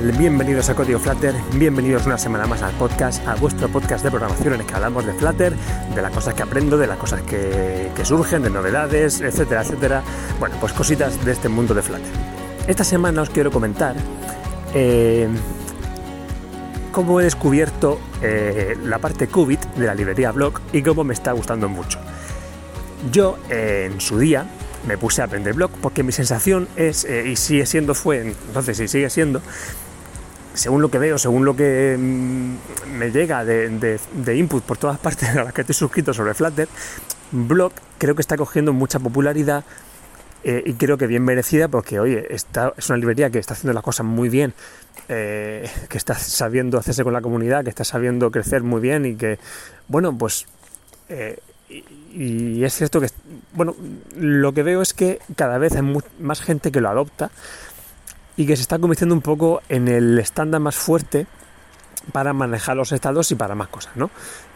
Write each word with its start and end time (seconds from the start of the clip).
Bienvenidos 0.00 0.68
a 0.70 0.76
Código 0.76 1.00
Flutter, 1.00 1.34
bienvenidos 1.54 2.06
una 2.06 2.18
semana 2.18 2.46
más 2.46 2.62
al 2.62 2.72
podcast, 2.74 3.26
a 3.26 3.34
vuestro 3.34 3.68
podcast 3.68 4.04
de 4.04 4.10
programación 4.10 4.54
en 4.54 4.60
el 4.60 4.66
que 4.66 4.74
hablamos 4.74 5.04
de 5.04 5.12
Flutter, 5.12 5.56
de 5.92 6.02
las 6.02 6.12
cosas 6.12 6.34
que 6.34 6.42
aprendo, 6.44 6.78
de 6.78 6.86
las 6.86 6.98
cosas 6.98 7.22
que, 7.22 7.90
surgen, 8.04 8.42
de 8.42 8.50
novedades, 8.50 9.20
etcétera, 9.20 9.62
etcétera. 9.62 10.02
Bueno, 10.38 10.54
pues 10.60 10.72
cositas 10.72 11.24
de 11.24 11.32
este 11.32 11.48
mundo 11.48 11.74
de 11.74 11.82
Flutter. 11.82 12.12
Esta 12.68 12.84
semana 12.84 13.22
os 13.22 13.30
quiero 13.30 13.50
comentar 13.50 13.96
eh, 14.72 15.26
cómo 16.92 17.20
he 17.20 17.24
descubierto 17.24 17.98
eh, 18.22 18.76
la 18.84 19.00
parte 19.00 19.26
Qubit 19.26 19.64
de 19.74 19.86
la 19.86 19.96
librería 19.96 20.30
Block 20.30 20.60
y 20.72 20.82
cómo 20.82 21.02
me 21.02 21.14
está 21.14 21.32
gustando 21.32 21.68
mucho. 21.68 21.98
Yo, 23.10 23.36
eh, 23.50 23.90
en 23.92 24.00
su 24.00 24.16
día, 24.16 24.46
me 24.86 24.96
puse 24.96 25.22
a 25.22 25.24
aprender 25.24 25.54
blog 25.54 25.72
porque 25.82 26.04
mi 26.04 26.12
sensación 26.12 26.68
es, 26.76 27.04
y 27.04 27.34
sigue 27.34 27.66
siendo, 27.66 27.94
fue, 27.94 28.20
entonces 28.20 28.78
y 28.78 28.86
sigue 28.86 29.10
siendo, 29.10 29.42
según 30.54 30.82
lo 30.82 30.90
que 30.90 30.98
veo, 30.98 31.18
según 31.18 31.44
lo 31.44 31.56
que 31.56 31.96
mm, 31.98 32.96
me 32.98 33.10
llega 33.10 33.44
de, 33.44 34.00
input 34.34 34.62
por 34.64 34.78
todas 34.78 34.98
partes 34.98 35.28
a 35.36 35.44
las 35.44 35.52
que 35.52 35.62
estoy 35.62 35.74
suscrito 35.74 36.12
sobre 36.12 36.34
Flutter, 36.34 36.68
blog 37.30 37.72
creo 37.98 38.14
que 38.14 38.22
está 38.22 38.36
cogiendo 38.36 38.72
mucha 38.72 38.98
popularidad 38.98 39.64
eh, 40.44 40.62
y 40.64 40.74
creo 40.74 40.96
que 40.96 41.06
bien 41.06 41.24
merecida 41.24 41.68
porque, 41.68 42.00
oye, 42.00 42.26
es 42.30 42.46
una 42.88 42.98
librería 42.98 43.30
que 43.30 43.38
está 43.38 43.54
haciendo 43.54 43.72
las 43.72 43.82
cosas 43.82 44.06
muy 44.06 44.28
bien, 44.28 44.54
eh, 45.08 45.68
que 45.88 45.98
está 45.98 46.14
sabiendo 46.14 46.78
hacerse 46.78 47.02
con 47.02 47.12
la 47.12 47.20
comunidad, 47.20 47.64
que 47.64 47.70
está 47.70 47.84
sabiendo 47.84 48.30
crecer 48.30 48.62
muy 48.62 48.80
bien 48.80 49.04
y 49.04 49.16
que, 49.16 49.38
bueno, 49.88 50.16
pues 50.16 50.46
y, 51.68 52.64
es 52.64 52.74
cierto 52.74 53.00
que, 53.00 53.08
bueno, 53.52 53.74
lo 54.16 54.52
que 54.52 54.62
veo 54.62 54.82
es 54.82 54.94
que 54.94 55.20
cada 55.36 55.58
vez 55.58 55.74
hay 55.76 55.82
más 56.18 56.40
gente 56.40 56.72
que 56.72 56.80
lo 56.80 56.88
adopta 56.88 57.30
y 58.38 58.46
que 58.46 58.54
se 58.54 58.62
está 58.62 58.78
convirtiendo 58.78 59.16
un 59.16 59.20
poco 59.20 59.62
en 59.68 59.88
el 59.88 60.16
estándar 60.16 60.60
más 60.60 60.76
fuerte 60.76 61.26
para 62.12 62.32
manejar 62.32 62.76
los 62.76 62.92
estados 62.92 63.30
y 63.32 63.34
para 63.34 63.56
más 63.56 63.66
cosas, 63.66 63.96
¿no? 63.96 64.10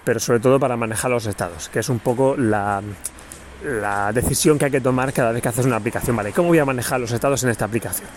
Pero 0.05 0.21
sobre 0.21 0.39
todo 0.39 0.61
para 0.61 0.77
manejar 0.77 1.11
los 1.11 1.27
estados, 1.27 1.69
que 1.69 1.81
es 1.81 1.89
un 1.89 1.99
poco 1.99 2.37
la, 2.37 2.81
decisión 4.15 4.57
que 4.57 4.67
hay 4.67 4.71
que 4.71 4.81
tomar 4.81 5.13
cada 5.13 5.33
vez 5.33 5.43
que 5.43 5.49
haces 5.49 5.67
una 5.67 5.77
aplicación, 5.77 6.15
¿vale? 6.15 6.33
¿Cómo 6.33 6.49
voy 6.49 6.61
a 6.61 6.65
manejar 6.65 7.01
los 7.01 7.11
estados 7.11 7.43
en 7.43 7.51
esta 7.51 7.65
aplicación? 7.65 8.09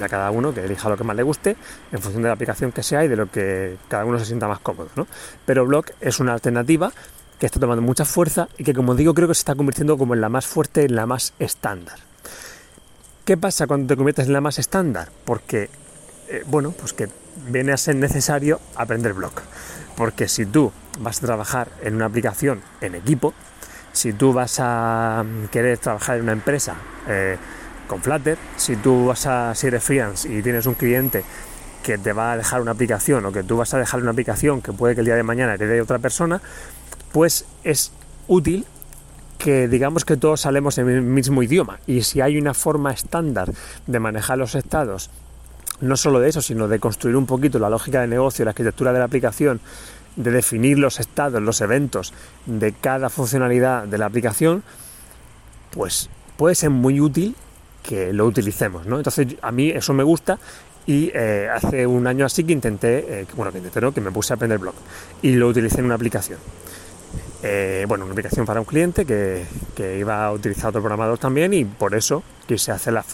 Ya 0.00 0.08
cada 0.08 0.28
uno 0.32 0.52
que 0.52 0.64
elija 0.64 0.88
lo 0.88 0.96
que 0.96 1.04
más 1.04 1.14
le 1.14 1.22
guste 1.22 1.56
en 1.92 2.00
función 2.00 2.24
de 2.24 2.28
la 2.28 2.34
aplicación 2.34 2.72
que 2.72 2.82
sea 2.82 3.04
y 3.04 3.08
de 3.08 3.14
lo 3.14 3.30
que 3.30 3.76
cada 3.86 4.04
uno 4.04 4.18
se 4.18 4.24
sienta 4.24 4.48
más 4.48 4.58
cómodo, 4.58 4.88
¿no? 4.96 5.06
Pero 5.46 5.64
Block 5.66 5.92
es 6.00 6.18
una 6.18 6.32
alternativa 6.32 6.92
que 7.38 7.46
está 7.46 7.60
tomando 7.60 7.80
mucha 7.80 8.04
fuerza 8.04 8.48
y 8.58 8.64
que 8.64 8.74
como 8.74 8.96
digo 8.96 9.14
creo 9.14 9.28
que 9.28 9.34
se 9.34 9.42
está 9.42 9.54
convirtiendo 9.54 9.96
como 9.96 10.14
en 10.14 10.20
la 10.20 10.28
más 10.28 10.46
fuerte, 10.46 10.84
en 10.84 10.96
la 10.96 11.06
más 11.06 11.32
estándar. 11.38 12.09
¿Qué 13.30 13.36
pasa 13.36 13.68
cuando 13.68 13.86
te 13.86 13.96
conviertes 13.96 14.26
en 14.26 14.32
la 14.32 14.40
más 14.40 14.58
estándar? 14.58 15.08
Porque, 15.24 15.70
eh, 16.28 16.42
bueno, 16.48 16.72
pues 16.72 16.92
que 16.92 17.08
viene 17.46 17.70
a 17.70 17.76
ser 17.76 17.94
necesario 17.94 18.58
aprender 18.74 19.12
block. 19.12 19.42
Porque 19.96 20.26
si 20.26 20.46
tú 20.46 20.72
vas 20.98 21.18
a 21.18 21.26
trabajar 21.26 21.68
en 21.80 21.94
una 21.94 22.06
aplicación 22.06 22.60
en 22.80 22.96
equipo, 22.96 23.32
si 23.92 24.12
tú 24.12 24.32
vas 24.32 24.56
a 24.58 25.24
querer 25.52 25.78
trabajar 25.78 26.16
en 26.16 26.24
una 26.24 26.32
empresa 26.32 26.74
eh, 27.06 27.36
con 27.86 28.02
Flutter, 28.02 28.36
si 28.56 28.74
tú 28.74 29.06
vas 29.06 29.24
a, 29.26 29.54
si 29.54 29.68
eres 29.68 29.84
freelance 29.84 30.28
y 30.28 30.42
tienes 30.42 30.66
un 30.66 30.74
cliente 30.74 31.22
que 31.84 31.98
te 31.98 32.12
va 32.12 32.32
a 32.32 32.36
dejar 32.36 32.60
una 32.60 32.72
aplicación 32.72 33.24
o 33.26 33.30
que 33.30 33.44
tú 33.44 33.56
vas 33.56 33.72
a 33.74 33.78
dejar 33.78 34.02
una 34.02 34.10
aplicación 34.10 34.60
que 34.60 34.72
puede 34.72 34.96
que 34.96 35.02
el 35.02 35.06
día 35.06 35.14
de 35.14 35.22
mañana 35.22 35.54
herede 35.54 35.80
otra 35.80 36.00
persona, 36.00 36.42
pues 37.12 37.44
es 37.62 37.92
útil 38.26 38.66
que 39.40 39.68
digamos 39.68 40.04
que 40.04 40.18
todos 40.18 40.42
salemos 40.42 40.76
en 40.76 40.88
el 40.90 41.00
mismo 41.00 41.42
idioma 41.42 41.80
y 41.86 42.02
si 42.02 42.20
hay 42.20 42.36
una 42.36 42.52
forma 42.52 42.92
estándar 42.92 43.50
de 43.86 43.98
manejar 43.98 44.36
los 44.36 44.54
estados, 44.54 45.10
no 45.80 45.96
solo 45.96 46.20
de 46.20 46.28
eso, 46.28 46.42
sino 46.42 46.68
de 46.68 46.78
construir 46.78 47.16
un 47.16 47.24
poquito 47.24 47.58
la 47.58 47.70
lógica 47.70 48.02
de 48.02 48.06
negocio, 48.06 48.44
la 48.44 48.50
arquitectura 48.50 48.92
de 48.92 48.98
la 48.98 49.06
aplicación, 49.06 49.60
de 50.14 50.30
definir 50.30 50.78
los 50.78 51.00
estados, 51.00 51.40
los 51.40 51.62
eventos 51.62 52.12
de 52.44 52.72
cada 52.72 53.08
funcionalidad 53.08 53.84
de 53.84 53.96
la 53.96 54.06
aplicación, 54.06 54.62
pues 55.70 56.10
puede 56.36 56.54
ser 56.54 56.68
muy 56.68 57.00
útil 57.00 57.34
que 57.82 58.12
lo 58.12 58.26
utilicemos, 58.26 58.84
¿no? 58.84 58.98
Entonces 58.98 59.36
a 59.40 59.52
mí 59.52 59.70
eso 59.70 59.94
me 59.94 60.02
gusta 60.02 60.38
y 60.84 61.10
eh, 61.14 61.48
hace 61.50 61.86
un 61.86 62.06
año 62.06 62.26
así 62.26 62.44
que 62.44 62.52
intenté, 62.52 63.22
eh, 63.22 63.26
bueno, 63.34 63.52
que 63.52 63.58
intenté, 63.58 63.80
que 63.90 64.00
me 64.02 64.10
puse 64.10 64.34
a 64.34 64.36
aprender 64.36 64.58
blog 64.58 64.74
y 65.22 65.32
lo 65.32 65.48
utilicé 65.48 65.78
en 65.78 65.86
una 65.86 65.94
aplicación. 65.94 66.38
Eh, 67.42 67.86
bueno, 67.88 68.04
una 68.04 68.12
aplicación 68.12 68.44
para 68.44 68.60
un 68.60 68.66
cliente 68.66 69.06
que, 69.06 69.46
iba 69.98 70.26
a 70.26 70.32
utilizar 70.32 70.68
otro 70.68 70.82
programador 70.82 71.18
también 71.18 71.54
y 71.54 71.64
por 71.64 71.94
eso 71.94 72.22
quise 72.46 72.70
hacer 72.70 72.92
la... 72.92 73.04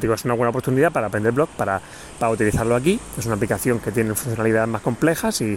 digo, 0.00 0.14
es 0.14 0.24
una 0.24 0.34
buena 0.34 0.50
oportunidad 0.50 0.90
para 0.90 1.06
aprender 1.06 1.32
blog, 1.32 1.48
para, 1.50 1.80
para 2.18 2.32
utilizarlo 2.32 2.74
aquí. 2.74 2.98
Es 3.16 3.26
una 3.26 3.36
aplicación 3.36 3.78
que 3.78 3.92
tiene 3.92 4.14
funcionalidades 4.14 4.68
más 4.68 4.82
complejas 4.82 5.40
y 5.40 5.56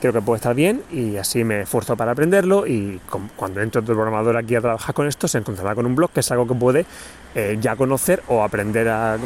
creo 0.00 0.12
que 0.12 0.20
puede 0.20 0.36
estar 0.36 0.54
bien 0.54 0.82
y 0.92 1.16
así 1.16 1.42
me 1.42 1.62
esfuerzo 1.62 1.96
para 1.96 2.12
aprenderlo 2.12 2.66
y 2.66 3.00
cuando 3.34 3.60
entre 3.60 3.80
otro 3.80 3.94
programador 3.94 4.36
aquí 4.36 4.54
a 4.54 4.60
trabajar 4.60 4.94
con 4.94 5.06
esto 5.06 5.26
se 5.26 5.38
encontrará 5.38 5.74
con 5.74 5.86
un 5.86 5.94
blog 5.94 6.10
que 6.10 6.20
es 6.20 6.30
algo 6.30 6.46
que 6.46 6.54
puede 6.54 6.86
eh, 7.34 7.56
ya 7.60 7.76
conocer 7.76 8.22
o 8.28 8.42
aprender 8.42 8.88
a... 8.88 9.16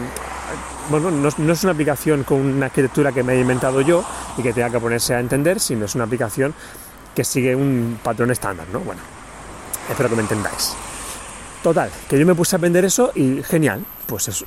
Bueno, 0.88 1.10
no, 1.10 1.28
no, 1.36 1.52
es 1.52 1.62
una 1.62 1.72
aplicación 1.72 2.24
con 2.24 2.38
una 2.38 2.66
arquitectura 2.66 3.12
que 3.12 3.22
me 3.22 3.34
he 3.34 3.40
inventado 3.40 3.80
yo 3.80 4.04
y 4.36 4.42
que 4.42 4.52
tenga 4.52 4.70
que 4.70 4.80
ponerse 4.80 5.14
a 5.14 5.20
entender, 5.20 5.60
sino 5.60 5.84
es 5.84 5.94
una 5.94 6.04
aplicación 6.04 6.54
que 7.14 7.24
sigue 7.24 7.54
un 7.54 7.98
patrón 8.02 8.30
estándar, 8.30 8.66
¿no? 8.72 8.80
Bueno, 8.80 9.00
espero 9.88 10.08
que 10.08 10.16
me 10.16 10.22
entendáis. 10.22 10.74
Total, 11.62 11.90
que 12.08 12.18
yo 12.18 12.24
me 12.24 12.34
puse 12.34 12.56
a 12.56 12.58
aprender 12.58 12.86
eso 12.86 13.12
y 13.14 13.42
genial, 13.42 13.84
pues 14.06 14.28
eh, 14.28 14.44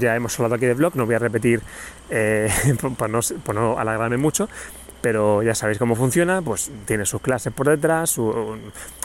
ya 0.00 0.16
hemos 0.16 0.36
hablado 0.38 0.56
aquí 0.56 0.66
de 0.66 0.74
blog, 0.74 0.96
no 0.96 1.06
voy 1.06 1.14
a 1.14 1.20
repetir 1.20 1.62
eh, 2.10 2.50
por, 2.98 3.08
no, 3.08 3.20
por 3.44 3.54
no 3.54 3.78
alargarme 3.78 4.16
mucho, 4.16 4.48
pero 5.02 5.42
ya 5.42 5.54
sabéis 5.54 5.78
cómo 5.78 5.96
funciona, 5.96 6.40
pues 6.40 6.70
tiene 6.86 7.04
sus 7.04 7.20
clases 7.20 7.52
por 7.52 7.68
detrás, 7.68 8.18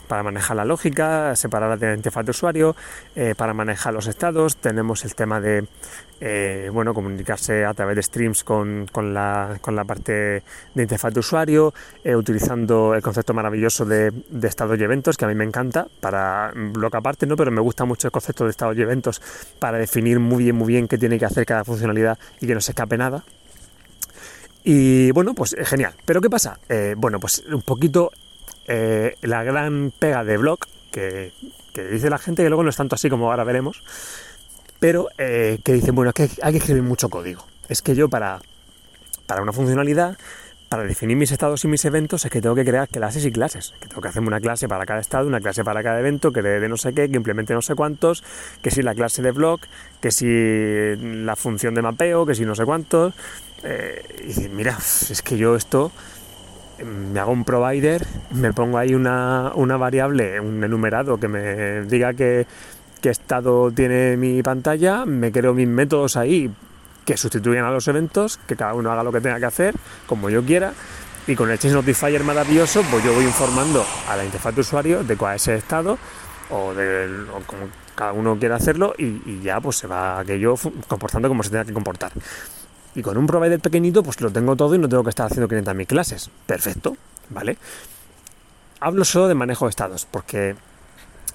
para 0.07 0.23
manejar 0.23 0.55
la 0.55 0.63
lógica, 0.63 1.35
separar 1.35 1.77
la 1.77 1.93
interfaz 1.93 2.23
de 2.23 2.31
usuario, 2.31 2.75
eh, 3.15 3.33
para 3.35 3.53
manejar 3.53 3.93
los 3.93 4.07
estados, 4.07 4.55
tenemos 4.55 5.03
el 5.03 5.15
tema 5.15 5.41
de 5.41 5.65
eh, 6.19 6.69
bueno, 6.71 6.93
comunicarse 6.93 7.65
a 7.65 7.73
través 7.73 7.95
de 7.95 8.03
streams 8.03 8.43
con, 8.43 8.87
la, 8.93 9.59
parte 9.85 10.43
de 10.73 10.83
interfaz 10.83 11.13
de 11.13 11.19
usuario, 11.19 11.73
eh, 12.03 12.15
utilizando 12.15 12.95
el 12.95 13.01
concepto 13.01 13.33
maravilloso 13.33 13.85
de, 13.85 14.11
de, 14.29 14.47
estados 14.47 14.79
y 14.79 14.83
eventos, 14.83 15.17
que 15.17 15.25
a 15.25 15.27
mí 15.27 15.35
me 15.35 15.43
encanta, 15.43 15.87
para 15.99 16.53
blog 16.55 16.95
aparte, 16.95 17.25
¿no? 17.25 17.35
pero 17.35 17.51
me 17.51 17.61
gusta 17.61 17.85
mucho 17.85 18.07
el 18.07 18.11
concepto 18.11 18.45
de 18.45 18.51
estados 18.51 18.77
y 18.77 18.81
eventos 18.81 19.21
para 19.59 19.77
definir 19.77 20.19
muy 20.19 20.43
bien, 20.43 20.55
muy 20.55 20.67
bien 20.67 20.87
qué 20.87 20.97
tiene 20.97 21.19
que 21.19 21.25
hacer 21.25 21.45
cada 21.45 21.63
funcionalidad 21.63 22.17
y 22.39 22.47
que 22.47 22.53
no 22.53 22.61
se 22.61 22.71
escape 22.71 22.97
nada. 22.97 23.23
Y 24.69 25.11
bueno, 25.11 25.33
pues 25.33 25.53
eh, 25.53 25.63
genial. 25.63 25.93
Pero 26.03 26.19
¿qué 26.19 26.29
pasa? 26.29 26.59
Eh, 26.67 26.93
bueno, 26.97 27.21
pues 27.21 27.41
un 27.49 27.61
poquito 27.61 28.11
eh, 28.67 29.15
la 29.21 29.41
gran 29.41 29.93
pega 29.97 30.25
de 30.25 30.35
blog, 30.35 30.59
que, 30.91 31.31
dice 31.89 32.09
la 32.09 32.17
gente 32.17 32.43
que 32.43 32.49
luego 32.49 32.63
no 32.63 32.69
es 32.69 32.75
tanto 32.75 32.95
así 32.95 33.09
como 33.09 33.31
ahora 33.31 33.45
veremos, 33.45 33.81
pero 34.77 35.07
que 35.17 35.61
dicen, 35.65 35.95
bueno, 35.95 36.11
que 36.11 36.29
hay 36.41 36.51
que 36.51 36.57
escribir 36.57 36.83
mucho 36.83 37.07
código. 37.07 37.45
Es 37.69 37.81
que 37.81 37.95
yo 37.95 38.09
para, 38.09 38.41
para 39.25 39.41
una 39.41 39.53
funcionalidad 39.53 40.17
para 40.69 40.83
definir 40.83 41.15
mis 41.15 41.31
estados 41.31 41.63
y 41.63 41.67
mis 41.67 41.85
eventos 41.85 42.25
es 42.25 42.31
que 42.31 42.41
tengo 42.41 42.55
que 42.55 42.65
crear 42.65 42.87
clases 42.87 43.25
y 43.25 43.31
clases. 43.31 43.73
Que 43.79 43.87
tengo 43.87 44.01
que 44.01 44.09
hacerme 44.09 44.27
una 44.27 44.39
clase 44.39 44.67
para 44.67 44.85
cada 44.85 44.99
estado, 44.99 45.27
una 45.27 45.39
clase 45.39 45.63
para 45.63 45.81
cada 45.81 45.99
evento, 45.99 46.31
que 46.31 46.41
de, 46.41 46.67
no 46.67 46.77
sé 46.77 46.93
qué, 46.93 47.09
que 47.09 47.15
implemente 47.15 47.53
no 47.53 47.61
sé 47.61 47.75
cuántos, 47.75 48.23
que 48.61 48.71
si 48.71 48.81
la 48.81 48.93
clase 48.93 49.21
de 49.21 49.31
blog, 49.31 49.61
que 50.01 50.11
si 50.11 50.25
la 50.97 51.35
función 51.35 51.73
de 51.73 51.81
mapeo, 51.81 52.25
que 52.25 52.35
si 52.35 52.45
no 52.45 52.53
sé 52.53 52.65
cuántos. 52.65 53.13
Eh, 53.63 54.03
y 54.37 54.49
mira, 54.49 54.77
es 54.77 55.21
que 55.21 55.37
yo 55.37 55.55
esto 55.55 55.91
mm, 56.83 57.13
me 57.13 57.19
hago 57.19 57.31
un 57.31 57.45
provider, 57.45 58.05
me 58.31 58.51
pongo 58.51 58.77
ahí 58.77 58.93
una, 58.93 59.53
una 59.55 59.77
variable, 59.77 60.39
un 60.39 60.63
enumerado 60.63 61.17
que 61.17 61.29
me 61.29 61.83
diga 61.83 62.13
que, 62.13 62.45
qué 63.01 63.09
estado 63.09 63.71
tiene 63.71 64.17
mi 64.17 64.43
pantalla, 64.43 65.05
me 65.05 65.31
creo 65.31 65.53
mis 65.53 65.67
métodos 65.67 66.17
ahí 66.17 66.51
que 67.07 67.15
sustituyan 67.15 67.63
a 67.63 67.71
los 67.71 67.87
eventos, 67.87 68.37
que 68.47 68.57
cada 68.57 68.73
uno 68.73 68.91
haga 68.91 69.01
lo 69.01 69.13
que 69.13 69.21
tenga 69.21 69.39
que 69.39 69.45
hacer, 69.45 69.73
como 70.07 70.29
yo 70.29 70.43
quiera, 70.43 70.73
y 71.25 71.35
con 71.35 71.49
el 71.49 71.57
Change 71.57 71.75
Notifier 71.75 72.21
maravilloso, 72.25 72.83
pues 72.91 73.01
yo 73.01 73.13
voy 73.13 73.23
informando 73.23 73.85
a 74.09 74.17
la 74.17 74.25
interfaz 74.25 74.53
de 74.53 74.59
usuario 74.59 75.05
de 75.05 75.15
cuál 75.15 75.37
es 75.37 75.47
el 75.47 75.55
estado, 75.55 75.97
o, 76.49 76.73
de, 76.73 77.07
como 77.45 77.69
cada 77.95 78.11
uno 78.11 78.37
quiera 78.37 78.57
hacerlo, 78.57 78.93
y, 78.97 79.39
ya 79.39 79.61
pues 79.61 79.77
se 79.77 79.87
va 79.87 80.19
aquello 80.19 80.55
comportando 80.89 81.29
como 81.29 81.43
se 81.43 81.49
tenga 81.49 81.63
que 81.63 81.71
comportar. 81.71 82.11
Y 82.93 83.01
con 83.01 83.17
un 83.17 83.25
provider 83.25 83.61
pequeñito, 83.61 84.03
pues 84.03 84.19
lo 84.19 84.29
tengo 84.29 84.57
todo 84.57 84.75
y 84.75 84.77
no 84.77 84.89
tengo 84.89 85.03
que 85.05 85.11
estar 85.11 85.27
haciendo 85.27 85.47
500.000 85.47 85.87
clases. 85.87 86.29
Perfecto, 86.45 86.97
¿vale? 87.29 87.57
Hablo 88.81 89.05
solo 89.05 89.29
de 89.29 89.33
manejo 89.33 89.63
de 89.65 89.69
estados, 89.69 90.05
porque 90.11 90.57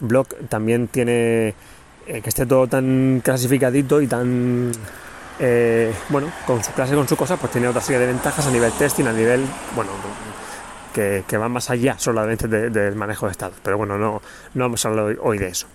Block 0.00 0.34
también 0.50 0.88
tiene 0.88 1.54
eh, 2.06 2.20
que 2.20 2.28
esté 2.28 2.44
todo 2.44 2.66
tan 2.66 3.22
clasificadito 3.24 4.02
y 4.02 4.06
tan 4.06 4.72
eh, 5.44 5.92
bueno, 6.08 6.30
con 6.46 6.62
su 6.62 6.70
clase, 6.70 6.94
con 6.94 7.08
su 7.08 7.16
cosa, 7.16 7.36
pues 7.36 7.50
tiene 7.50 7.66
otra 7.66 7.80
serie 7.80 7.98
de 7.98 8.06
ventajas 8.06 8.46
a 8.46 8.50
nivel 8.52 8.70
testing, 8.72 9.06
a 9.06 9.12
nivel, 9.12 9.44
bueno, 9.74 9.90
que, 10.94 11.36
van 11.36 11.50
más 11.50 11.68
allá 11.68 11.98
solamente 11.98 12.46
del 12.46 12.94
manejo 12.94 13.26
de 13.26 13.32
estados. 13.32 13.56
Pero 13.60 13.76
bueno, 13.76 13.98
no, 13.98 14.22
no 14.54 14.64
vamos 14.64 14.84
a 14.84 14.88
hablar 14.88 15.16
hoy 15.20 15.38
de 15.38 15.48
eso. 15.48 15.66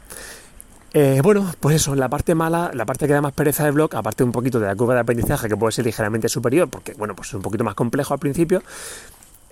Eh, 0.93 1.19
bueno, 1.21 1.53
pues 1.59 1.75
eso, 1.75 1.95
la 1.95 2.07
parte 2.07 2.33
mala, 2.33 2.71
la 2.73 2.85
parte 2.85 3.07
que 3.07 3.13
da 3.13 3.19
más 3.19 3.33
pereza 3.33 3.65
de 3.65 3.71
blog, 3.71 3.93
aparte 3.93 4.23
un 4.23 4.31
poquito 4.31 4.57
de 4.57 4.67
la 4.67 4.75
curva 4.75 4.93
de 4.93 5.01
aprendizaje 5.01 5.49
que 5.49 5.57
puede 5.57 5.73
ser 5.73 5.83
ligeramente 5.83 6.29
superior, 6.29 6.69
porque 6.69 6.93
bueno, 6.93 7.13
pues 7.13 7.27
es 7.27 7.33
un 7.33 7.41
poquito 7.41 7.65
más 7.65 7.75
complejo 7.75 8.13
al 8.13 8.21
principio, 8.21 8.63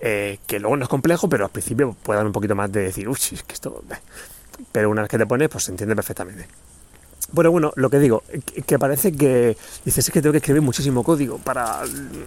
eh, 0.00 0.38
que 0.46 0.58
luego 0.58 0.78
no 0.78 0.84
es 0.84 0.88
complejo, 0.88 1.28
pero 1.28 1.44
al 1.44 1.50
principio 1.50 1.94
puede 2.02 2.16
dar 2.16 2.26
un 2.26 2.32
poquito 2.32 2.54
más 2.54 2.72
de 2.72 2.84
decir, 2.84 3.06
uy, 3.06 3.18
es 3.32 3.42
que 3.42 3.52
esto... 3.52 3.84
Pero 4.72 4.88
una 4.88 5.02
vez 5.02 5.10
que 5.10 5.18
te 5.18 5.26
pones, 5.26 5.50
pues 5.50 5.64
se 5.64 5.72
entiende 5.72 5.94
perfectamente. 5.94 6.48
Bueno, 7.32 7.50
bueno, 7.50 7.72
lo 7.74 7.90
que 7.90 7.98
digo, 7.98 8.22
que 8.66 8.78
parece 8.78 9.10
que 9.10 9.56
dices 9.84 10.06
es 10.06 10.12
que 10.12 10.22
tengo 10.22 10.32
que 10.32 10.38
escribir 10.38 10.62
muchísimo 10.62 11.02
código 11.02 11.38
para 11.38 11.80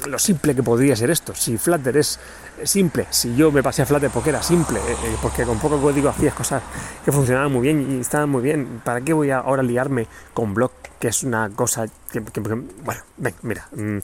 lo 0.07 0.19
simple 0.19 0.53
que 0.53 0.61
podría 0.61 0.95
ser 0.95 1.09
esto. 1.09 1.33
Si 1.33 1.57
Flutter 1.57 1.95
es 1.95 2.19
simple, 2.63 3.07
si 3.09 3.33
yo 3.35 3.49
me 3.49 3.63
pasé 3.63 3.83
a 3.83 3.85
Flutter 3.85 4.09
porque 4.09 4.31
era 4.31 4.43
simple, 4.43 4.79
eh, 4.79 4.95
eh, 5.05 5.15
porque 5.21 5.45
con 5.45 5.57
poco 5.57 5.81
código 5.81 6.09
hacías 6.09 6.33
cosas 6.33 6.61
que 7.05 7.13
funcionaban 7.13 7.51
muy 7.51 7.61
bien 7.61 7.97
y 7.97 8.01
estaban 8.01 8.29
muy 8.29 8.41
bien, 8.41 8.81
¿para 8.83 8.99
qué 8.99 9.13
voy 9.13 9.31
a 9.31 9.37
ahora 9.39 9.63
liarme 9.63 10.07
con 10.33 10.53
Block, 10.53 10.73
que 10.99 11.07
es 11.07 11.23
una 11.23 11.49
cosa 11.49 11.85
que, 12.11 12.19
bueno, 12.19 13.01
ven, 13.17 13.35
mira. 13.43 13.69
Mm, 13.71 13.99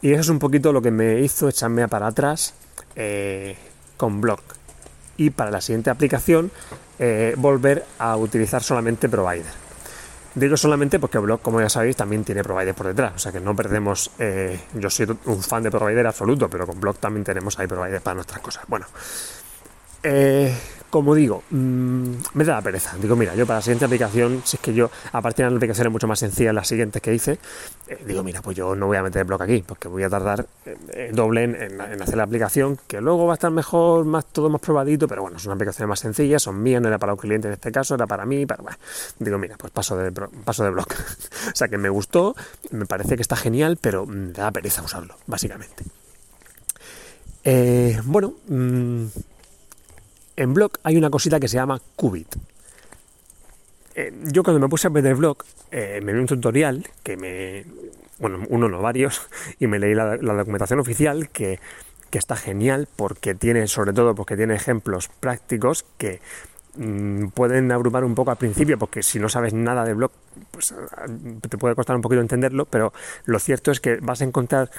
y 0.00 0.12
eso 0.12 0.20
es 0.22 0.28
un 0.30 0.38
poquito 0.38 0.72
lo 0.72 0.80
que 0.80 0.90
me 0.90 1.20
hizo 1.20 1.48
echarme 1.48 1.86
para 1.88 2.06
atrás 2.06 2.54
eh, 2.96 3.54
con 3.98 4.22
Block. 4.22 4.40
Y 5.18 5.28
para 5.28 5.50
la 5.50 5.60
siguiente 5.60 5.90
aplicación, 5.90 6.50
volver 7.36 7.84
a 7.98 8.16
utilizar 8.16 8.62
solamente 8.62 9.08
Provider. 9.08 9.61
Digo 10.34 10.56
solamente 10.56 10.98
porque 10.98 11.18
Block, 11.18 11.42
como 11.42 11.60
ya 11.60 11.68
sabéis, 11.68 11.96
también 11.96 12.24
tiene 12.24 12.42
provider 12.42 12.74
por 12.74 12.86
detrás. 12.86 13.12
O 13.16 13.18
sea 13.18 13.32
que 13.32 13.40
no 13.40 13.54
perdemos. 13.54 14.10
Eh, 14.18 14.58
yo 14.74 14.88
soy 14.88 15.06
un 15.26 15.42
fan 15.42 15.62
de 15.62 15.70
provider 15.70 16.06
absoluto, 16.06 16.48
pero 16.48 16.66
con 16.66 16.80
Block 16.80 16.98
también 16.98 17.24
tenemos 17.24 17.58
ahí 17.58 17.66
provider 17.66 18.00
para 18.00 18.14
nuestras 18.14 18.40
cosas. 18.40 18.64
Bueno, 18.66 18.86
eh, 20.02 20.54
como 20.92 21.14
digo, 21.14 21.42
mm, 21.48 22.12
me 22.34 22.44
da 22.44 22.56
la 22.56 22.60
pereza. 22.60 22.94
Digo, 23.00 23.16
mira, 23.16 23.34
yo 23.34 23.46
para 23.46 23.60
la 23.60 23.62
siguiente 23.62 23.86
aplicación, 23.86 24.42
si 24.44 24.58
es 24.58 24.60
que 24.60 24.74
yo, 24.74 24.90
aparte 25.12 25.42
de 25.42 25.48
las 25.48 25.56
aplicaciones 25.56 25.90
mucho 25.90 26.06
más 26.06 26.18
sencillas, 26.18 26.54
las 26.54 26.68
siguientes 26.68 27.00
que 27.00 27.14
hice, 27.14 27.38
eh, 27.88 27.98
digo, 28.06 28.22
mira, 28.22 28.42
pues 28.42 28.58
yo 28.58 28.76
no 28.76 28.88
voy 28.88 28.98
a 28.98 29.02
meter 29.02 29.20
el 29.20 29.24
blog 29.24 29.40
aquí, 29.40 29.64
porque 29.66 29.88
voy 29.88 30.02
a 30.02 30.10
tardar 30.10 30.46
eh, 30.66 31.10
doble 31.10 31.44
en, 31.44 31.80
hacer 31.80 32.18
la 32.18 32.24
aplicación, 32.24 32.78
que 32.86 33.00
luego 33.00 33.24
va 33.24 33.32
a 33.32 33.36
estar 33.36 33.50
mejor, 33.50 34.04
más 34.04 34.26
todo 34.26 34.50
más 34.50 34.60
probadito, 34.60 35.08
pero 35.08 35.22
bueno, 35.22 35.38
son 35.38 35.52
aplicaciones 35.52 35.88
más 35.88 36.00
sencillas, 36.00 36.42
son 36.42 36.62
mías, 36.62 36.82
no 36.82 36.88
era 36.88 36.98
para 36.98 37.14
un 37.14 37.18
cliente 37.18 37.48
en 37.48 37.54
este 37.54 37.72
caso, 37.72 37.94
era 37.94 38.06
para 38.06 38.26
mí, 38.26 38.44
para, 38.44 38.62
bueno, 38.62 38.76
digo, 39.18 39.38
mira, 39.38 39.56
pues 39.56 39.72
paso 39.72 39.96
de, 39.96 40.12
paso 40.12 40.62
de 40.62 40.70
blog. 40.72 40.88
o 41.52 41.56
sea 41.56 41.68
que 41.68 41.78
me 41.78 41.88
gustó, 41.88 42.36
me 42.70 42.84
parece 42.84 43.16
que 43.16 43.22
está 43.22 43.36
genial, 43.36 43.78
pero 43.80 44.04
me 44.04 44.32
da 44.32 44.50
pereza 44.50 44.82
usarlo, 44.82 45.16
básicamente. 45.26 45.84
Eh, 47.44 47.98
bueno, 48.04 48.34
mm, 48.46 49.06
en 50.36 50.54
Block 50.54 50.78
hay 50.82 50.96
una 50.96 51.10
cosita 51.10 51.40
que 51.40 51.48
se 51.48 51.56
llama 51.56 51.80
Qubit. 51.96 52.36
Eh, 53.94 54.12
yo 54.32 54.42
cuando 54.42 54.60
me 54.60 54.68
puse 54.68 54.86
a 54.86 54.90
aprender 54.90 55.14
Block, 55.14 55.44
eh, 55.70 56.00
me 56.02 56.12
vi 56.12 56.18
un 56.18 56.26
tutorial 56.26 56.88
que 57.02 57.16
me. 57.16 57.64
Bueno, 58.18 58.44
uno 58.48 58.68
no 58.68 58.80
varios, 58.80 59.22
y 59.58 59.66
me 59.66 59.78
leí 59.78 59.94
la, 59.94 60.16
documentación 60.16 60.80
oficial 60.80 61.28
que, 61.30 61.58
está 62.12 62.36
genial 62.36 62.88
porque 62.94 63.34
tiene, 63.34 63.66
sobre 63.66 63.94
todo, 63.94 64.14
porque 64.14 64.36
tiene 64.36 64.54
ejemplos 64.54 65.08
prácticos 65.08 65.86
que 65.96 66.20
mm, 66.76 67.28
pueden 67.28 67.72
abrumar 67.72 68.04
un 68.04 68.14
poco 68.14 68.30
al 68.30 68.36
principio, 68.36 68.78
porque 68.78 69.02
si 69.02 69.18
no 69.18 69.30
sabes 69.30 69.54
nada 69.54 69.84
de 69.86 69.94
Block, 69.94 70.12
pues 70.50 70.74
te 71.48 71.58
puede 71.58 71.74
costar 71.74 71.96
un 71.96 72.02
poquito 72.02 72.20
entenderlo, 72.20 72.66
pero 72.66 72.92
lo 73.24 73.38
cierto 73.38 73.70
es 73.70 73.80
que 73.80 73.96
vas 73.96 74.20
a 74.20 74.24
encontrar 74.24 74.70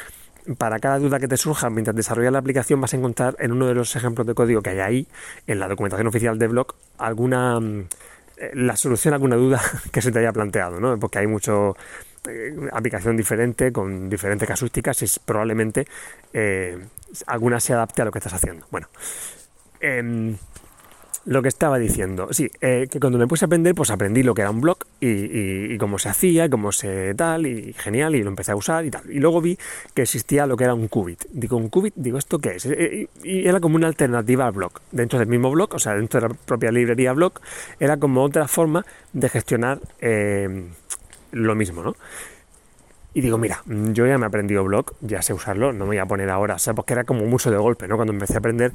para 0.57 0.80
cada 0.80 1.00
duda 1.00 1.19
que 1.19 1.28
te 1.28 1.38
surja 1.38 1.69
mientras 1.69 1.95
desarrollas 1.95 2.34
la 2.34 2.40
aplicación 2.40 2.81
vas 2.81 2.94
a 2.94 2.98
encontrar 2.98 3.36
en 3.40 3.51
uno 3.51 3.68
de 3.68 3.75
los 3.75 3.95
ejemplos 3.95 4.28
de 4.28 4.34
código 4.34 4.62
que 4.62 4.72
hay 4.72 4.80
ahí, 4.80 5.07
en 5.48 5.60
la 5.60 5.68
documentación 5.68 6.07
oficial 6.07 6.38
de 6.38 6.48
blog, 6.48 6.75
alguna 6.98 7.60
mm, 7.60 7.86
eh, 8.38 8.51
la 8.56 8.75
solución 8.75 9.13
a 9.13 9.16
alguna 9.16 9.36
duda 9.36 9.62
que 9.92 10.01
se 10.01 10.12
te 10.12 10.19
haya 10.19 10.34
planteado, 10.34 10.80
¿no? 10.80 11.00
Porque 11.00 11.19
hay 11.19 11.28
mucho 11.28 11.75
eh, 12.28 12.56
aplicación 12.72 13.16
diferente 13.16 13.72
con 13.72 14.10
diferentes 14.10 14.48
casuísticas 14.48 15.01
y 15.04 15.19
probablemente 15.24 15.86
eh, 16.34 16.80
alguna 17.28 17.60
se 17.60 17.74
adapte 17.74 18.01
a 18.01 18.06
lo 18.06 18.12
que 18.12 18.19
estás 18.19 18.34
haciendo. 18.34 18.66
Bueno, 18.72 18.88
em, 19.80 20.36
lo 21.25 21.42
que 21.42 21.48
estaba 21.48 21.80
diciendo, 21.80 22.28
sí, 22.31 22.52
eh, 22.60 22.88
que 22.92 23.00
cuando 23.00 23.18
me 23.18 23.28
puse 23.28 23.46
a 23.46 23.48
aprender, 23.48 23.74
pues 23.75 23.92
aprendí 23.92 24.24
lo 24.24 24.34
que 24.34 24.42
era 24.42 24.52
un 24.52 24.60
blog 24.60 24.78
y, 25.00 25.78
cómo 25.78 25.98
se 25.98 26.10
hacía, 26.10 26.50
cómo 26.50 26.72
se 26.72 27.14
tal, 27.16 27.46
y 27.48 27.74
genial, 27.74 28.16
y 28.16 28.24
lo 28.24 28.30
empecé 28.30 28.52
a 28.52 28.56
usar 28.56 28.86
y 28.86 28.92
tal. 28.92 29.10
Y 29.10 29.20
luego 29.20 29.42
vi 29.42 29.58
que 29.94 30.02
existía 30.02 30.46
lo 30.46 30.58
que 30.58 30.66
era 30.66 30.74
un 30.74 30.88
qubit. 30.88 31.24
Digo, 31.31 31.58
un 31.58 31.70
qubit, 31.70 31.94
digo, 31.96 32.18
¿esto 32.18 32.40
qué 32.40 32.56
es? 32.56 32.66
Eh, 32.66 33.08
y 33.24 33.48
era 33.48 33.60
como 33.60 33.75
una 33.75 33.88
alternativa 33.88 34.48
al 34.48 34.54
blog. 34.54 34.74
Dentro 34.92 35.20
del 35.20 35.28
mismo 35.28 35.50
blog, 35.52 35.74
o 35.74 35.80
sea, 35.80 35.94
dentro 35.96 36.20
de 36.20 36.30
la 36.30 36.34
propia 36.34 36.72
librería 36.72 37.14
blog, 37.14 37.34
era 37.80 37.98
como 37.98 38.24
otra 38.24 38.48
forma 38.48 38.86
de 39.14 39.30
gestionar 39.30 39.80
eh, 40.02 40.66
lo 41.31 41.56
mismo, 41.56 41.84
¿no? 41.84 41.96
Y 43.15 43.21
digo, 43.21 43.38
mira, 43.38 43.62
yo 43.68 44.07
ya 44.07 44.18
me 44.18 44.25
he 44.25 44.27
aprendido 44.27 44.63
blog, 44.63 44.94
ya 45.01 45.21
sé 45.21 45.33
usarlo, 45.33 45.71
no 45.71 45.86
me 45.86 45.89
voy 45.89 45.98
a 46.00 46.06
poner 46.07 46.31
ahora, 46.31 46.56
o 46.56 46.60
sea, 46.60 46.74
porque 46.74 46.94
era 46.94 47.04
como 47.04 47.25
mucho 47.25 47.51
de 47.51 47.57
golpe, 47.57 47.88
¿no? 47.88 47.95
Cuando 47.95 48.12
empecé 48.12 48.36
a 48.36 48.38
aprender 48.39 48.74